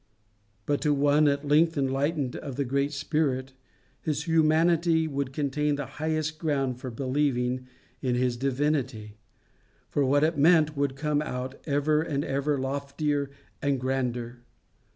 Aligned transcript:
But 0.65 0.81
to 0.81 0.95
one 0.95 1.27
at 1.27 1.47
length 1.47 1.77
enlightened 1.77 2.35
of 2.35 2.55
the 2.55 2.65
great 2.65 2.91
Spirit, 2.91 3.53
his 4.01 4.23
humanity 4.23 5.07
would 5.07 5.31
contain 5.31 5.75
the 5.75 5.85
highest 6.01 6.39
ground 6.39 6.79
for 6.79 6.89
believing 6.89 7.67
in 8.01 8.15
his 8.15 8.35
divinity, 8.35 9.17
for 9.91 10.03
what 10.03 10.23
it 10.23 10.39
meant 10.39 10.75
would 10.75 10.95
come 10.95 11.21
out 11.21 11.53
ever 11.67 12.01
and 12.01 12.25
ever 12.25 12.57
loftier 12.57 13.29
and 13.61 13.79
grander. 13.79 14.39